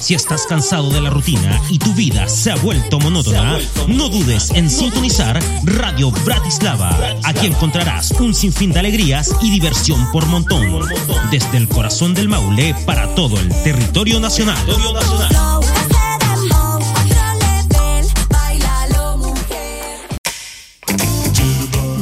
[0.00, 3.58] Si estás cansado de la rutina y tu vida se ha vuelto monótona,
[3.88, 6.96] no dudes en sintonizar Radio Bratislava.
[7.24, 10.66] Aquí encontrarás un sinfín de alegrías y diversión por montón.
[11.30, 14.58] Desde el corazón del Maule para todo el territorio nacional.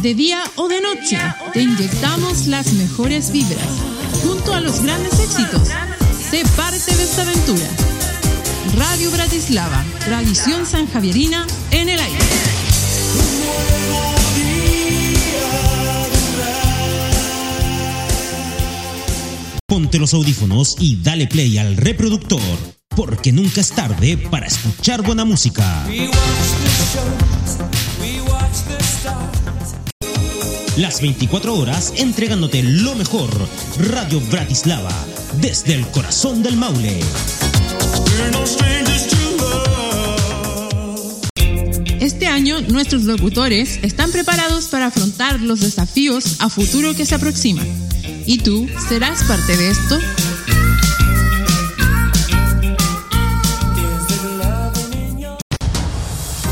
[0.03, 1.19] De día o de noche,
[1.53, 3.67] te inyectamos las mejores vibras.
[4.23, 5.69] Junto a los grandes éxitos,
[6.31, 7.67] sé parte de esta aventura.
[8.77, 12.19] Radio Bratislava, tradición sanjavierina en el aire.
[19.67, 22.41] Ponte los audífonos y dale play al reproductor,
[22.89, 25.87] porque nunca es tarde para escuchar buena música.
[30.77, 33.31] Las 24 horas entregándote lo mejor.
[33.79, 34.93] Radio Bratislava,
[35.41, 37.01] desde el corazón del Maule.
[41.99, 47.67] Este año nuestros locutores están preparados para afrontar los desafíos a futuro que se aproximan.
[48.27, 49.99] ¿Y tú serás parte de esto?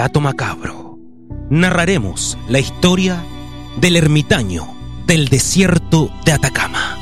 [0.00, 0.98] Relato Macabro,
[1.50, 3.22] narraremos la historia
[3.82, 4.66] del ermitaño
[5.06, 6.96] del desierto de Atacama.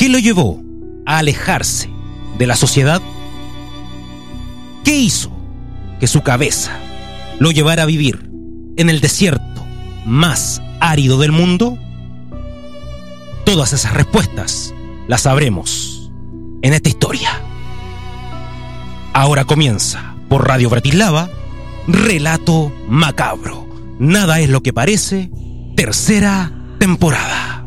[0.00, 0.60] ¿Qué lo llevó
[1.06, 1.90] a alejarse
[2.38, 3.00] de la sociedad?
[4.82, 5.30] ¿Qué hizo
[6.00, 6.72] que su cabeza
[7.38, 8.28] lo llevara a vivir
[8.76, 9.62] en el desierto
[10.04, 11.78] más árido del mundo?
[13.44, 14.74] Todas esas respuestas
[15.06, 16.10] las sabremos
[16.62, 17.30] en esta historia.
[19.12, 21.30] Ahora comienza por Radio Bratislava,
[21.88, 23.66] Relato Macabro.
[23.98, 25.30] Nada es lo que parece,
[25.76, 27.66] tercera temporada.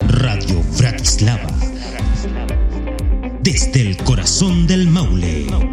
[0.00, 1.48] Radio Bratislava.
[3.42, 5.67] Desde el corazón del Maule.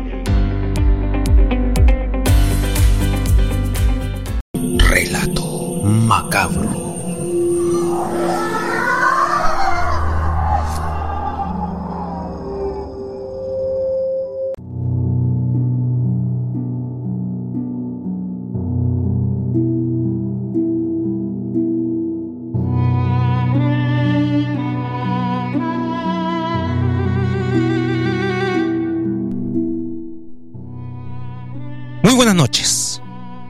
[32.46, 33.02] Noches.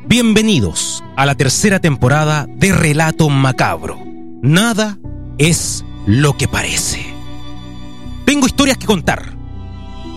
[0.07, 3.99] Bienvenidos a la tercera temporada de Relato Macabro.
[4.41, 4.97] Nada
[5.37, 7.05] es lo que parece.
[8.23, 9.35] Tengo historias que contar.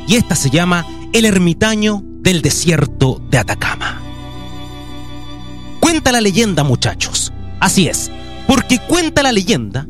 [0.06, 4.00] Y esta se llama El ermitaño del desierto de Atacama.
[5.80, 7.32] Cuenta la leyenda, muchachos.
[7.58, 8.12] Así es,
[8.46, 9.88] porque cuenta la leyenda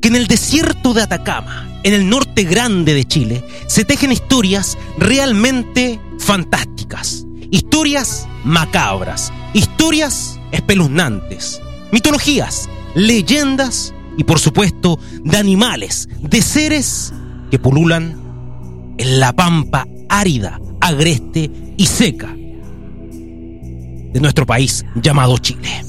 [0.00, 4.76] que en el desierto de Atacama, en el norte grande de Chile, se tejen historias
[4.98, 11.60] realmente fantásticas, historias macabras, historias espeluznantes,
[11.92, 17.12] mitologías, leyendas y por supuesto de animales, de seres
[17.50, 25.84] que pululan en la pampa árida, agreste y seca de nuestro país llamado Chile.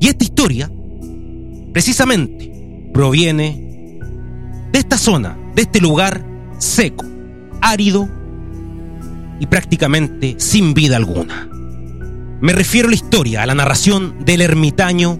[0.00, 0.70] Y esta historia
[1.72, 3.98] precisamente proviene
[4.70, 6.24] de esta zona, de este lugar
[6.58, 7.04] seco,
[7.60, 8.21] árido
[9.40, 11.48] y prácticamente sin vida alguna.
[12.40, 15.18] Me refiero a la historia, a la narración del ermitaño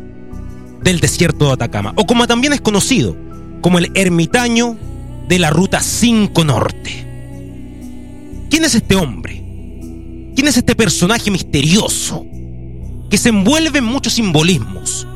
[0.82, 3.16] del desierto de Atacama, o como también es conocido,
[3.60, 4.76] como el ermitaño
[5.28, 7.06] de la Ruta 5 Norte.
[8.50, 9.42] ¿Quién es este hombre?
[10.34, 12.26] ¿Quién es este personaje misterioso
[13.08, 15.06] que se envuelve en muchos simbolismos?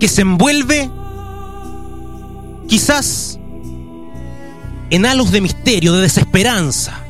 [0.00, 0.90] Que se envuelve
[2.66, 3.38] quizás
[4.90, 7.03] en halos de misterio, de desesperanza,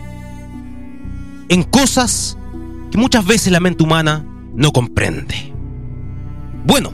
[1.49, 2.37] en cosas
[2.91, 5.53] que muchas veces la mente humana no comprende.
[6.65, 6.93] Bueno,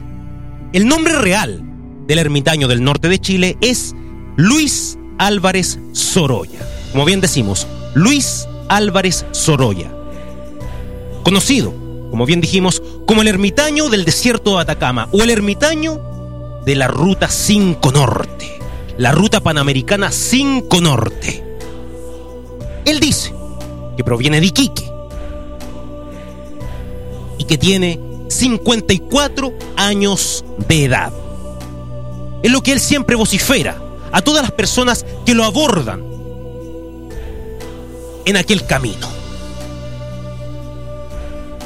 [0.73, 1.63] el nombre real
[2.07, 3.95] del ermitaño del norte de Chile es
[4.35, 6.59] Luis Álvarez Sorolla.
[6.91, 9.91] Como bien decimos, Luis Álvarez Sorolla.
[11.23, 11.73] Conocido,
[12.09, 16.01] como bien dijimos, como el ermitaño del desierto de Atacama o el ermitaño
[16.65, 18.59] de la Ruta 5 Norte,
[18.97, 21.43] la Ruta Panamericana 5 Norte.
[22.85, 23.33] Él dice
[23.95, 24.91] que proviene de Iquique
[27.37, 31.11] y que tiene 54 años de edad.
[32.43, 36.03] Es lo que él siempre vocifera a todas las personas que lo abordan
[38.25, 39.07] en aquel camino.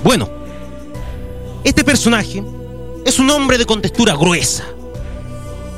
[0.03, 0.29] Bueno,
[1.63, 2.43] este personaje
[3.05, 4.65] es un hombre de contextura gruesa,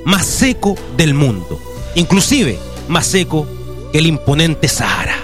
[0.07, 1.59] más seco del mundo,
[1.95, 2.57] inclusive
[2.87, 3.45] más seco
[3.91, 5.17] que el imponente Sahara.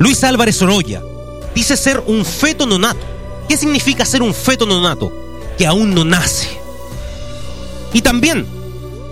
[0.00, 1.00] Luis Álvarez Oroya
[1.54, 2.98] dice ser un feto nonato.
[3.48, 5.12] ¿Qué significa ser un feto nonato?
[5.56, 6.48] Que aún no nace.
[7.92, 8.44] Y también,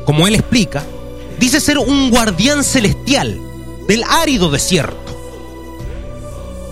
[0.07, 0.83] como él explica,
[1.39, 3.41] dice ser un guardián celestial
[3.87, 4.99] del árido desierto,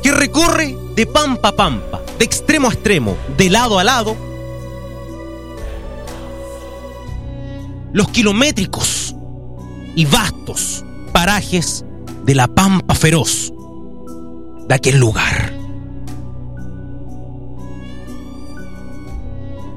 [0.03, 4.17] que recorre de pampa a pampa, de extremo a extremo, de lado a lado,
[7.93, 9.15] los kilométricos
[9.95, 11.85] y vastos parajes
[12.25, 13.53] de la pampa feroz
[14.67, 15.53] de aquel lugar.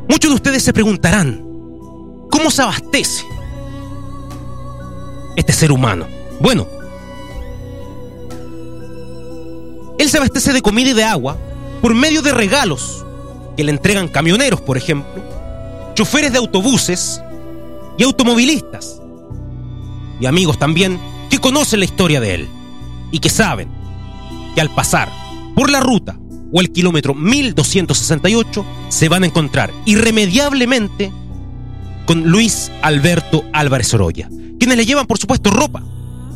[0.10, 1.46] Muchos de ustedes se preguntarán,
[2.30, 3.24] ¿cómo se abastece
[5.38, 6.06] este ser humano?
[6.42, 6.68] Bueno,
[9.98, 11.38] él se abastece de comida y de agua
[11.82, 13.06] por medio de regalos
[13.58, 15.12] que le entregan camioneros, por ejemplo,
[15.96, 17.22] choferes de autobuses
[17.98, 19.02] y automovilistas,
[20.20, 21.00] y amigos también
[21.30, 22.50] que conocen la historia de él
[23.12, 23.70] y que saben
[24.54, 25.10] que al pasar
[25.56, 26.18] por la ruta
[26.54, 31.12] o el kilómetro 1268 se van a encontrar irremediablemente
[32.06, 35.84] con Luis Alberto Álvarez Oroya, quienes le llevan por supuesto ropa,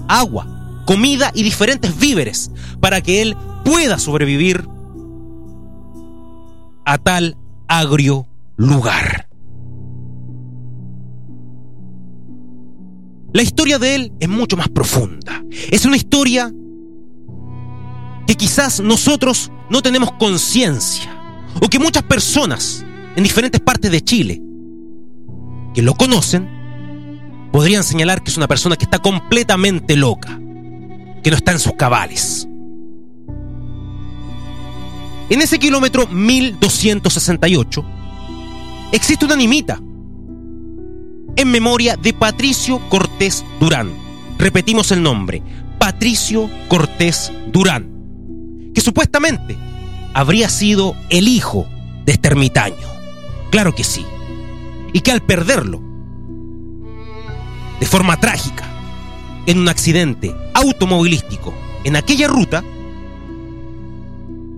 [0.08, 4.68] agua, comida y diferentes víveres para que él pueda sobrevivir
[6.86, 7.38] a tal
[7.68, 9.28] agrio lugar.
[13.34, 15.44] La historia de él es mucho más profunda.
[15.70, 16.54] Es una historia
[18.28, 21.12] que quizás nosotros no tenemos conciencia
[21.62, 24.42] o que muchas personas en diferentes partes de Chile
[25.74, 26.50] que lo conocen
[27.52, 30.40] podrían señalar que es una persona que está completamente loca,
[31.24, 32.48] que no está en sus cabales.
[35.30, 37.86] En ese kilómetro 1268
[38.92, 39.82] existe una nimita
[41.36, 43.92] en memoria de Patricio Cortés Durán.
[44.38, 45.42] Repetimos el nombre,
[45.80, 47.90] Patricio Cortés Durán,
[48.74, 49.58] que supuestamente
[50.14, 51.68] habría sido el hijo
[52.06, 52.88] de este ermitaño.
[53.50, 54.06] Claro que sí.
[54.94, 55.82] Y que al perderlo,
[57.80, 58.64] de forma trágica,
[59.48, 61.54] en un accidente automovilístico
[61.84, 62.64] en aquella ruta,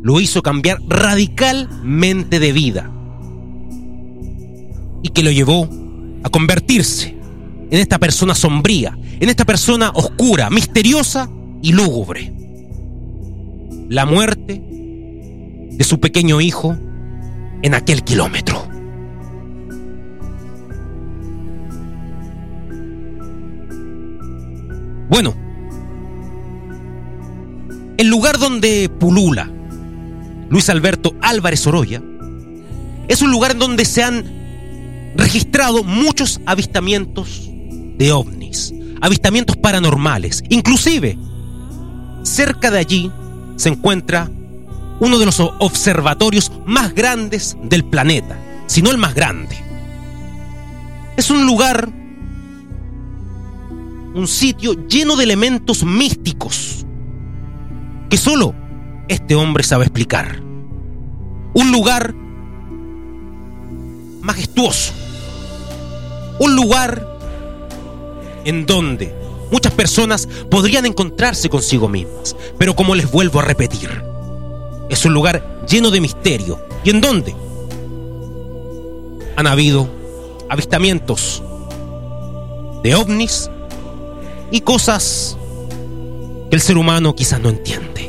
[0.02, 2.92] lo hizo cambiar radicalmente de vida
[5.04, 5.68] y que lo llevó
[6.24, 7.18] a convertirse
[7.70, 11.30] en esta persona sombría, en esta persona oscura, misteriosa
[11.62, 12.34] y lúgubre.
[13.90, 14.62] La muerte
[15.72, 16.78] de su pequeño hijo
[17.62, 18.68] en aquel kilómetro.
[25.10, 25.34] Bueno,
[27.98, 29.52] el lugar donde pulula
[30.50, 32.02] Luis Alberto Álvarez Oroya
[33.08, 34.24] es un lugar en donde se han
[35.16, 37.50] registrado muchos avistamientos
[37.98, 40.44] de ovnis, avistamientos paranormales.
[40.50, 41.18] Inclusive,
[42.24, 43.12] cerca de allí
[43.56, 44.30] se encuentra
[45.00, 48.38] uno de los observatorios más grandes del planeta,
[48.68, 49.56] si no el más grande.
[51.16, 51.90] Es un lugar,
[54.14, 56.86] un sitio lleno de elementos místicos
[58.10, 58.54] que solo
[59.08, 60.42] este hombre sabe explicar.
[61.54, 62.14] Un lugar
[64.22, 64.94] majestuoso.
[66.40, 67.08] Un lugar
[68.46, 69.14] en donde
[69.52, 72.36] muchas personas podrían encontrarse consigo mismas.
[72.58, 73.90] Pero como les vuelvo a repetir,
[74.90, 76.60] es un lugar lleno de misterio.
[76.84, 77.36] ¿Y en donde
[79.36, 79.88] Han habido
[80.50, 81.44] avistamientos
[82.84, 83.50] de ovnis
[84.52, 85.38] y cosas
[86.50, 88.07] que el ser humano quizás no entiende.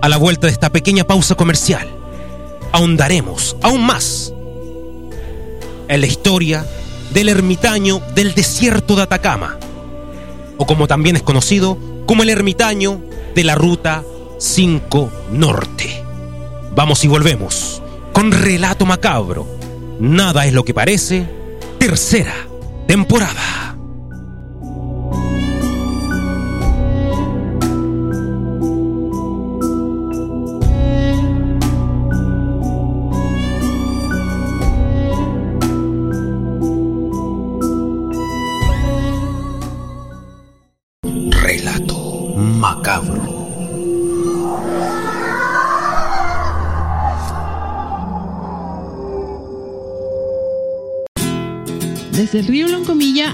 [0.00, 1.88] A la vuelta de esta pequeña pausa comercial,
[2.72, 4.32] ahondaremos aún más
[5.88, 6.66] en la historia
[7.12, 9.58] del ermitaño del desierto de Atacama,
[10.56, 13.02] o como también es conocido como el ermitaño
[13.34, 14.04] de la ruta
[14.38, 16.04] 5 Norte.
[16.74, 19.46] Vamos y volvemos con Relato Macabro.
[19.98, 21.28] Nada es lo que parece.
[21.78, 22.34] Tercera
[22.86, 23.67] temporada.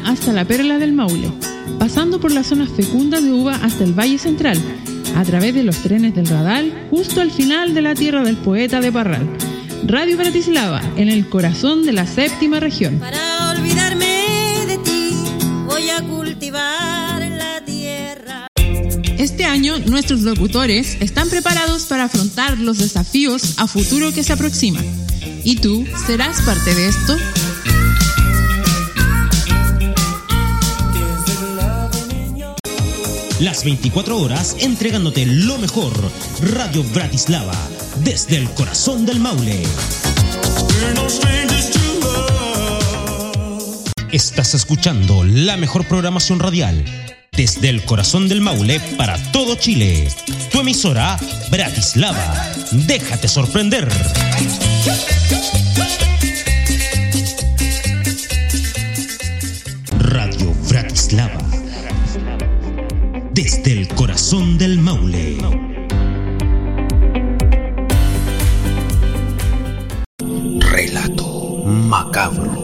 [0.04, 1.30] Hasta la Perla del Maule,
[1.78, 4.58] pasando por las zonas fecundas de uva hasta el Valle Central,
[5.16, 8.80] a través de los trenes del Radal, justo al final de la tierra del poeta
[8.80, 9.28] de Parral.
[9.87, 12.99] Radio Bratislava, en el corazón de la séptima región.
[12.99, 14.25] Para olvidarme
[14.66, 15.11] de ti,
[15.66, 18.46] voy a cultivar la tierra.
[19.18, 24.84] Este año, nuestros locutores están preparados para afrontar los desafíos a futuro que se aproximan.
[25.44, 27.16] ¿Y tú serás parte de esto?
[33.40, 35.92] Las 24 horas entregándote lo mejor.
[36.52, 37.56] Radio Bratislava,
[38.04, 39.60] desde el corazón del Maule.
[44.12, 46.84] Estás escuchando la mejor programación radial.
[47.32, 50.08] Desde el corazón del Maule para todo Chile.
[50.52, 51.18] Tu emisora,
[51.50, 52.52] Bratislava.
[52.70, 53.88] Déjate sorprender.
[59.98, 61.43] Radio Bratislava.
[63.34, 65.38] Desde el corazón del Maule.
[70.60, 72.63] Relato macabro.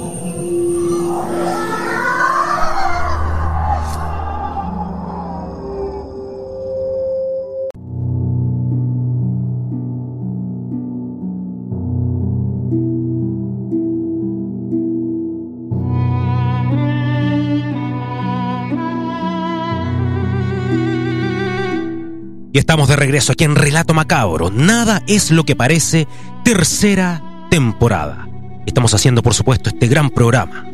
[22.60, 24.50] Estamos de regreso aquí en Relato Macabro.
[24.50, 26.06] Nada es lo que parece.
[26.44, 28.28] Tercera temporada.
[28.66, 30.66] Estamos haciendo, por supuesto, este gran programa.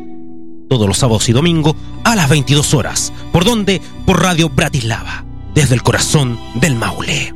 [0.69, 3.13] Todos los sábados y domingos a las 22 horas.
[3.33, 3.81] ¿Por dónde?
[4.05, 5.25] Por Radio Bratislava.
[5.55, 7.33] Desde el corazón del Maule.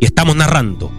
[0.00, 0.92] Y estamos narrando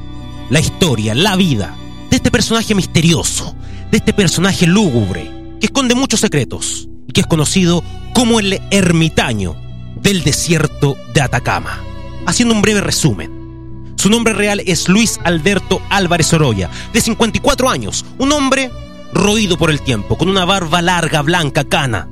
[0.50, 1.76] la historia, la vida
[2.10, 3.56] de este personaje misterioso,
[3.92, 7.84] de este personaje lúgubre, que esconde muchos secretos y que es conocido
[8.16, 9.56] como el ermitaño
[10.02, 11.84] del desierto de Atacama.
[12.30, 13.96] Haciendo un breve resumen.
[13.96, 18.70] Su nombre real es Luis Alberto Álvarez Oroya, de 54 años, un hombre
[19.12, 22.08] roído por el tiempo, con una barba larga, blanca, cana,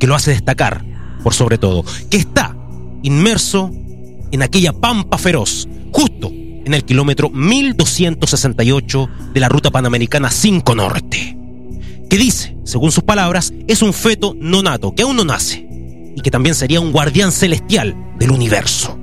[0.00, 0.82] que lo hace destacar,
[1.22, 2.56] por sobre todo, que está
[3.02, 3.70] inmerso
[4.32, 11.36] en aquella pampa feroz, justo en el kilómetro 1268 de la ruta panamericana 5 Norte,
[12.08, 15.68] que dice, según sus palabras, es un feto no nato, que aún no nace,
[16.16, 18.98] y que también sería un guardián celestial del universo.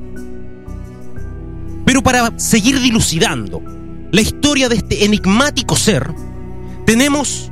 [2.05, 3.63] Para seguir dilucidando
[4.11, 6.13] la historia de este enigmático ser,
[6.85, 7.51] tenemos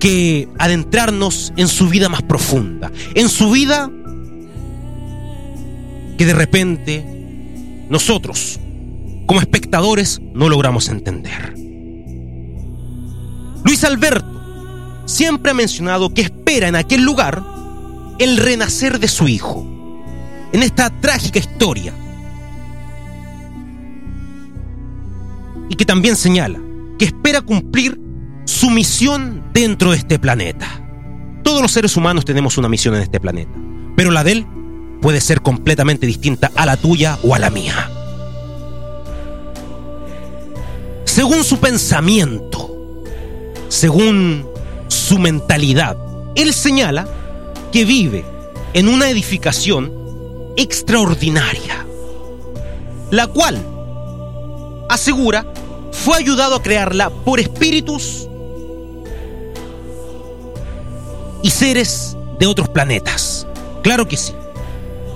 [0.00, 3.90] que adentrarnos en su vida más profunda, en su vida
[6.16, 7.04] que de repente
[7.90, 8.58] nosotros,
[9.26, 11.52] como espectadores, no logramos entender.
[13.62, 17.44] Luis Alberto siempre ha mencionado que espera en aquel lugar
[18.18, 19.66] el renacer de su hijo,
[20.54, 21.92] en esta trágica historia.
[25.68, 26.60] Y que también señala
[26.98, 27.98] que espera cumplir
[28.44, 30.66] su misión dentro de este planeta.
[31.42, 33.52] Todos los seres humanos tenemos una misión en este planeta,
[33.96, 34.46] pero la de él
[35.00, 37.90] puede ser completamente distinta a la tuya o a la mía.
[41.04, 43.02] Según su pensamiento,
[43.68, 44.46] según
[44.88, 45.96] su mentalidad,
[46.34, 47.06] él señala
[47.72, 48.24] que vive
[48.72, 49.92] en una edificación
[50.56, 51.86] extraordinaria,
[53.10, 53.64] la cual,
[54.88, 55.44] asegura,
[56.04, 58.28] fue ayudado a crearla por espíritus
[61.42, 63.46] y seres de otros planetas.
[63.82, 64.34] Claro que sí.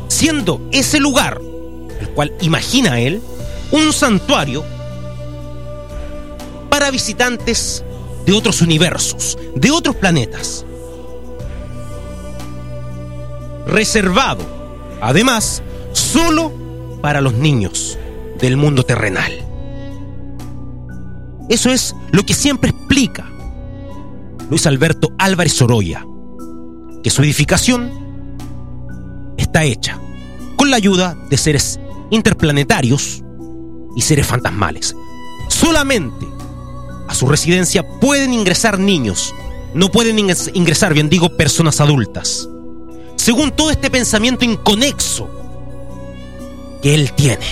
[0.08, 1.42] Siendo ese lugar,
[2.00, 3.20] el cual imagina él,
[3.70, 4.64] un santuario
[6.70, 7.84] para visitantes
[8.24, 10.64] de otros universos, de otros planetas.
[13.66, 14.42] Reservado,
[15.02, 16.50] además, solo
[17.02, 17.98] para los niños
[18.40, 19.47] del mundo terrenal.
[21.48, 23.30] Eso es lo que siempre explica
[24.50, 26.06] Luis Alberto Álvarez Sorolla,
[27.02, 27.90] que su edificación
[29.36, 29.98] está hecha
[30.56, 33.22] con la ayuda de seres interplanetarios
[33.96, 34.94] y seres fantasmales.
[35.48, 36.26] Solamente
[37.08, 39.34] a su residencia pueden ingresar niños,
[39.74, 42.48] no pueden ingresar, bien digo, personas adultas.
[43.16, 45.28] Según todo este pensamiento inconexo
[46.82, 47.46] que él tiene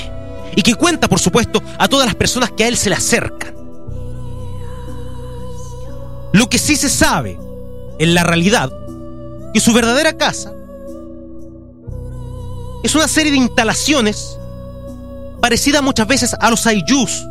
[0.54, 3.55] y que cuenta, por supuesto, a todas las personas que a él se le acercan.
[6.32, 7.38] Lo que sí se sabe
[7.98, 8.72] en la realidad,
[9.52, 10.52] que su verdadera casa
[12.82, 14.38] es una serie de instalaciones
[15.40, 17.24] parecida muchas veces a los ayllus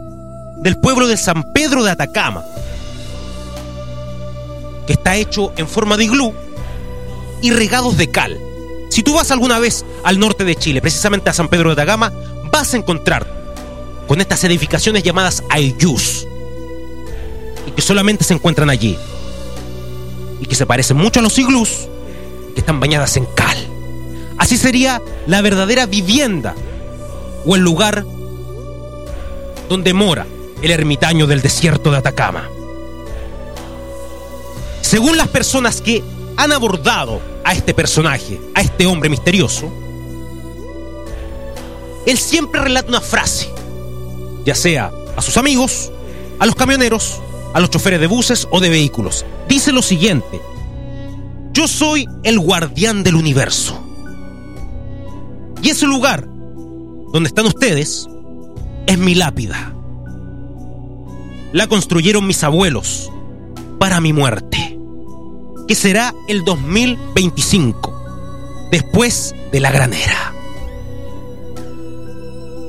[0.58, 2.44] del pueblo de San Pedro de Atacama,
[4.88, 6.34] que está hecho en forma de iglú
[7.42, 8.40] y regados de cal.
[8.90, 12.12] Si tú vas alguna vez al norte de Chile, precisamente a San Pedro de Atacama,
[12.52, 13.26] vas a encontrar
[14.08, 16.35] con estas edificaciones llamadas ayllus y
[17.76, 18.98] que solamente se encuentran allí
[20.40, 21.88] y que se parecen mucho a los iglús
[22.54, 23.58] que están bañadas en cal.
[24.38, 26.56] Así sería la verdadera vivienda
[27.46, 28.06] o el lugar
[29.70, 30.26] donde mora
[30.62, 32.50] el ermitaño del desierto de Atacama.
[34.82, 36.04] Según las personas que
[36.38, 39.72] han abordado a este personaje, a este hombre misterioso,
[42.06, 43.50] él siempre relata una frase,
[44.46, 45.92] ya sea a sus amigos,
[46.40, 47.20] a los camioneros,
[47.56, 49.26] a los choferes de buses o de vehículos.
[49.48, 50.42] Dice lo siguiente,
[51.54, 53.82] yo soy el guardián del universo.
[55.62, 56.28] Y ese lugar
[57.14, 58.10] donde están ustedes
[58.88, 59.74] es mi lápida.
[61.54, 63.10] La construyeron mis abuelos
[63.80, 64.78] para mi muerte,
[65.66, 70.34] que será el 2025, después de la granera.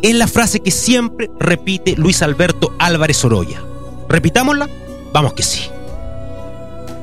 [0.00, 3.60] Es la frase que siempre repite Luis Alberto Álvarez Oroya.
[4.08, 4.68] Repitámosla,
[5.12, 5.62] vamos que sí.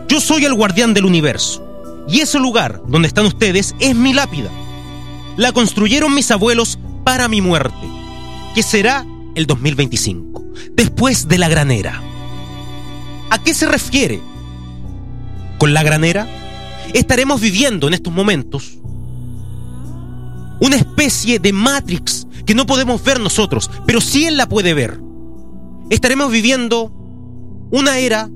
[0.08, 1.63] Yo soy el guardián del universo,
[2.08, 4.50] y ese lugar donde están ustedes es mi lápida.
[5.38, 7.88] La construyeron mis abuelos para mi muerte,
[8.54, 12.02] que será el 2025, después de la granera.
[13.30, 14.22] ¿A qué se refiere?
[15.58, 16.28] Con la granera
[16.94, 18.78] estaremos viviendo en estos momentos
[20.60, 25.00] una especie de Matrix que no podemos ver nosotros, pero sí Él la puede ver.
[25.89, 26.91] Estaremos viviendo
[27.72, 28.30] una era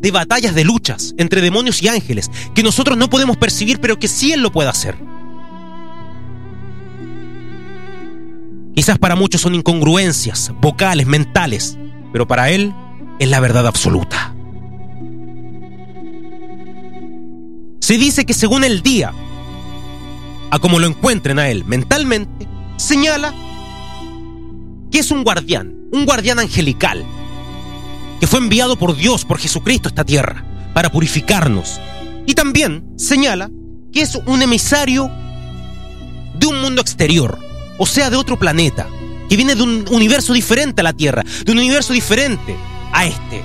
[0.00, 4.08] de batallas, de luchas entre demonios y ángeles, que nosotros no podemos percibir, pero que
[4.08, 4.96] sí Él lo puede hacer.
[8.74, 11.78] Quizás para muchos son incongruencias vocales, mentales,
[12.12, 12.74] pero para Él
[13.18, 14.34] es la verdad absoluta.
[17.80, 19.12] Se dice que según el día,
[20.50, 23.32] a como lo encuentren a Él mentalmente, señala
[24.90, 27.04] que es un guardián, un guardián angelical,
[28.18, 31.80] que fue enviado por Dios, por Jesucristo a esta tierra, para purificarnos.
[32.26, 33.48] Y también señala
[33.92, 35.08] que es un emisario
[36.34, 37.38] de un mundo exterior,
[37.78, 38.88] o sea, de otro planeta,
[39.28, 42.56] que viene de un universo diferente a la Tierra, de un universo diferente
[42.92, 43.42] a este,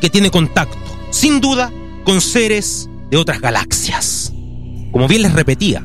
[0.00, 0.76] que tiene contacto,
[1.10, 1.72] sin duda,
[2.04, 4.32] con seres de otras galaxias.
[4.90, 5.84] Como bien les repetía,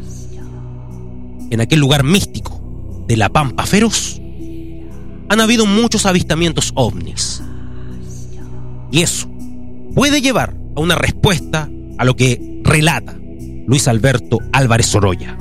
[1.51, 2.63] en aquel lugar místico
[3.07, 4.22] de la Pampa Feroz,
[5.29, 7.41] han habido muchos avistamientos ovnis.
[8.91, 9.29] Y eso
[9.95, 13.15] puede llevar a una respuesta a lo que relata
[13.65, 15.37] Luis Alberto Álvarez Sorolla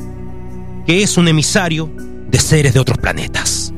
[0.87, 1.93] que es un emisario
[2.29, 3.73] de seres de otros planetas.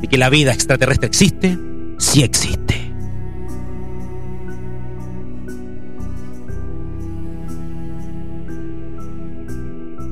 [0.00, 1.58] Y que la vida extraterrestre existe,
[1.98, 2.80] sí existe.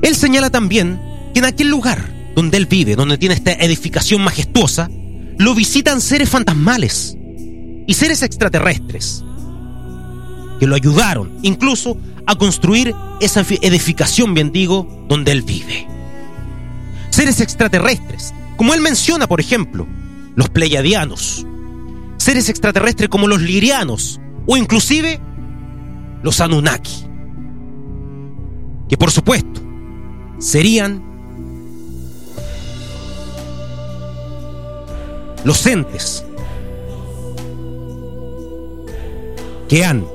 [0.01, 0.99] Él señala también
[1.33, 4.89] que en aquel lugar donde él vive, donde tiene esta edificación majestuosa,
[5.41, 7.17] lo visitan seres fantasmales
[7.87, 9.23] y seres extraterrestres
[10.59, 15.87] que lo ayudaron incluso a construir esa edificación, bien digo, donde él vive.
[17.09, 19.87] Seres extraterrestres, como él menciona, por ejemplo,
[20.35, 21.47] los pleiadianos,
[22.17, 25.19] seres extraterrestres como los lirianos o inclusive
[26.21, 27.07] los Anunnaki,
[28.87, 29.59] que por supuesto
[30.37, 31.10] serían
[35.43, 36.23] los entes
[39.67, 40.05] que han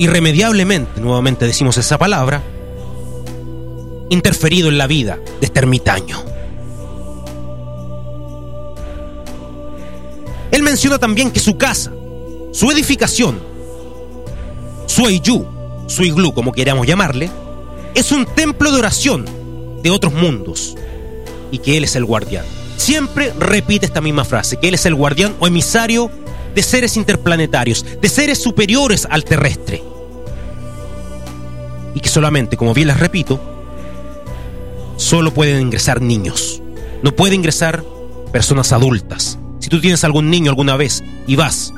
[0.00, 2.42] irremediablemente, nuevamente decimos esa palabra,
[4.08, 6.24] interferido en la vida de este ermitaño.
[10.50, 11.92] Él menciona también que su casa,
[12.52, 13.38] su edificación,
[14.86, 15.44] su Eiyu,
[15.86, 17.30] su iglú, como queramos llamarle,
[17.94, 19.26] es un templo de oración
[19.82, 20.76] de otros mundos
[21.50, 22.46] y que Él es el guardián.
[22.80, 26.10] Siempre repite esta misma frase, que Él es el guardián o emisario
[26.54, 29.82] de seres interplanetarios, de seres superiores al terrestre.
[31.94, 33.38] Y que solamente, como bien les repito,
[34.96, 36.62] solo pueden ingresar niños.
[37.02, 37.84] No pueden ingresar
[38.32, 39.38] personas adultas.
[39.58, 41.74] Si tú tienes algún niño alguna vez y vas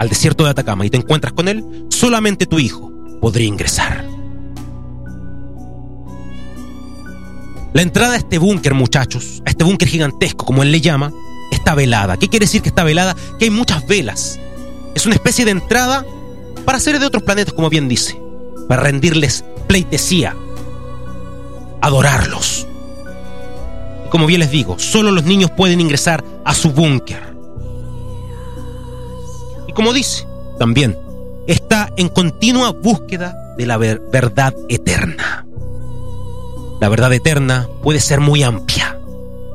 [0.00, 4.09] al desierto de Atacama y te encuentras con él, solamente tu hijo podría ingresar.
[7.72, 11.12] La entrada a este búnker, muchachos, a este búnker gigantesco, como él le llama,
[11.52, 12.16] está velada.
[12.16, 13.14] ¿Qué quiere decir que está velada?
[13.38, 14.40] Que hay muchas velas.
[14.94, 16.04] Es una especie de entrada
[16.64, 18.20] para seres de otros planetas, como bien dice,
[18.68, 20.34] para rendirles pleitesía,
[21.80, 22.66] adorarlos.
[24.10, 27.22] Como bien les digo, solo los niños pueden ingresar a su búnker.
[29.68, 30.26] Y como dice,
[30.58, 30.98] también
[31.46, 35.46] está en continua búsqueda de la ver verdad eterna.
[36.80, 38.98] La verdad eterna puede ser muy amplia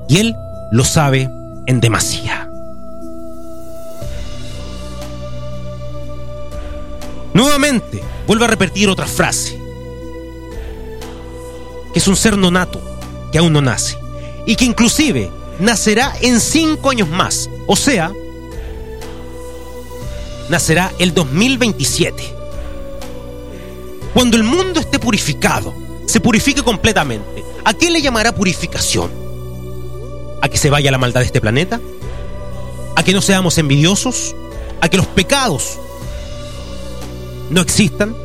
[0.07, 0.35] y él
[0.71, 1.29] lo sabe
[1.65, 2.49] en demasía.
[7.33, 9.59] Nuevamente, vuelvo a repetir otra frase.
[11.91, 12.79] Que es un ser nonato,
[13.31, 13.97] que aún no nace.
[14.45, 17.49] Y que inclusive nacerá en cinco años más.
[17.65, 18.11] O sea,
[20.47, 22.23] nacerá el 2027.
[24.13, 25.73] Cuando el mundo esté purificado,
[26.15, 27.43] se purifique completamente.
[27.65, 29.11] ¿A qué le llamará purificación?
[30.41, 31.81] ¿A que se vaya la maldad de este planeta?
[32.95, 34.33] ¿A que no seamos envidiosos?
[34.79, 35.77] ¿A que los pecados
[37.49, 38.15] no existan?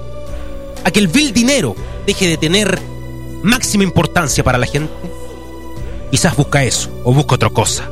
[0.85, 1.75] ¿A que el vil dinero
[2.07, 2.81] deje de tener
[3.43, 4.93] máxima importancia para la gente?
[6.13, 7.91] Quizás busca eso o busca otra cosa.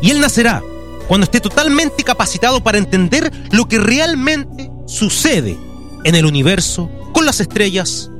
[0.00, 0.62] Y él nacerá
[1.08, 5.58] cuando esté totalmente capacitado para entender lo que realmente sucede
[6.04, 8.10] en el universo con las estrellas,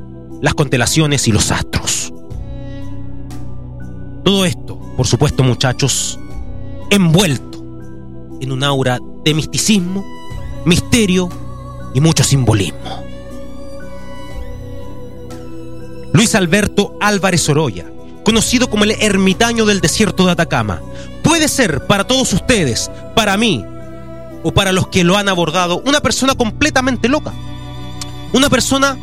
[0.41, 2.13] las constelaciones y los astros.
[4.25, 6.19] Todo esto, por supuesto muchachos,
[6.91, 7.63] envuelto
[8.41, 10.05] en un aura de misticismo,
[10.65, 11.29] misterio
[11.95, 13.05] y mucho simbolismo.
[16.13, 17.87] Luis Alberto Álvarez Oroya,
[18.25, 20.81] conocido como el ermitaño del desierto de Atacama,
[21.23, 23.65] puede ser para todos ustedes, para mí
[24.43, 27.33] o para los que lo han abordado, una persona completamente loca.
[28.35, 28.99] Una persona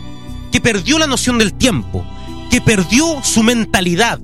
[0.52, 2.06] que perdió la noción del tiempo,
[2.50, 4.20] que perdió su mentalidad,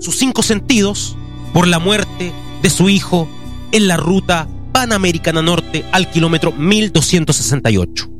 [0.00, 1.18] sus cinco sentidos,
[1.52, 2.32] por la muerte
[2.62, 3.28] de su hijo
[3.72, 8.10] en la ruta Panamericana Norte al kilómetro 1268.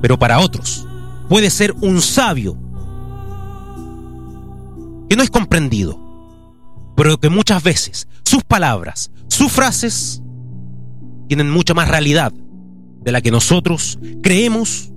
[0.00, 0.86] Pero para otros
[1.28, 2.56] puede ser un sabio
[5.10, 6.00] que no es comprendido,
[6.96, 10.22] pero que muchas veces sus palabras, sus frases,
[11.28, 12.32] tienen mucha más realidad
[13.00, 14.90] de la que nosotros creemos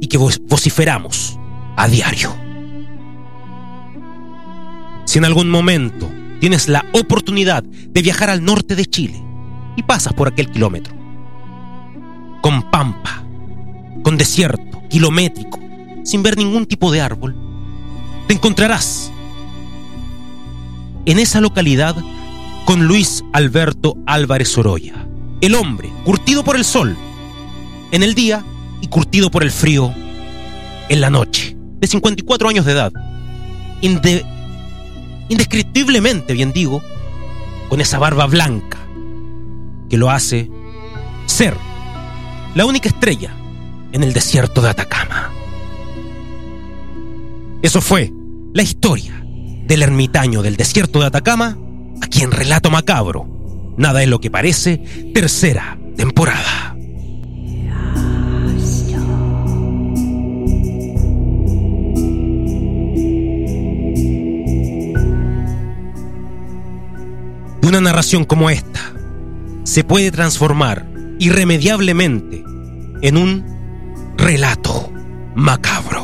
[0.00, 1.38] y que vociferamos
[1.76, 2.34] a diario.
[5.04, 9.22] Si en algún momento tienes la oportunidad de viajar al norte de Chile
[9.76, 10.94] y pasas por aquel kilómetro,
[12.40, 13.24] con pampa,
[14.02, 15.58] con desierto, kilométrico,
[16.04, 17.34] sin ver ningún tipo de árbol,
[18.26, 19.10] te encontrarás
[21.06, 21.96] en esa localidad
[22.64, 25.03] con Luis Alberto Álvarez Oroya,
[25.46, 26.96] el hombre curtido por el sol
[27.90, 28.42] en el día
[28.80, 29.94] y curtido por el frío
[30.88, 32.92] en la noche, de 54 años de edad,
[33.82, 34.24] inde
[35.28, 36.82] indescriptiblemente, bien digo,
[37.68, 38.78] con esa barba blanca
[39.90, 40.50] que lo hace
[41.26, 41.54] ser
[42.54, 43.34] la única estrella
[43.92, 45.30] en el desierto de Atacama.
[47.60, 48.10] Eso fue
[48.54, 49.22] la historia
[49.66, 51.58] del ermitaño del desierto de Atacama,
[52.00, 53.43] aquí en Relato Macabro.
[53.76, 54.78] Nada es lo que parece,
[55.12, 56.76] tercera temporada.
[67.62, 68.92] Una narración como esta
[69.64, 70.86] se puede transformar
[71.18, 72.44] irremediablemente
[73.02, 74.92] en un relato
[75.34, 76.03] macabro.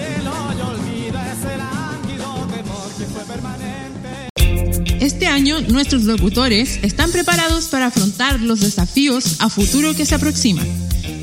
[5.31, 10.67] Año nuestros locutores están preparados para afrontar los desafíos a futuro que se aproximan.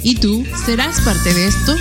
[0.02, 1.76] ¿Y tú serás parte de esto?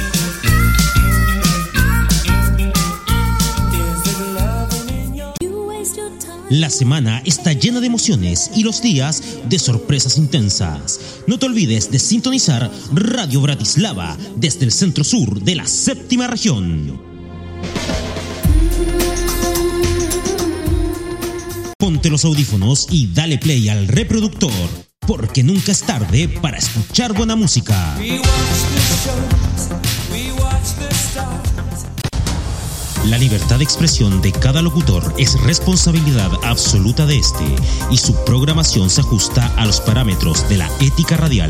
[6.49, 10.99] La semana está llena de emociones y los días de sorpresas intensas.
[11.27, 17.06] No te olvides de sintonizar Radio Bratislava desde el centro sur de la séptima región.
[21.97, 24.51] Ponte los audífonos y dale play al reproductor,
[24.99, 27.97] porque nunca es tarde para escuchar buena música.
[33.07, 37.55] La libertad de expresión de cada locutor es responsabilidad absoluta de este
[37.89, 41.49] y su programación se ajusta a los parámetros de la ética radial.